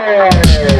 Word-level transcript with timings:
Yeah. 0.00 0.79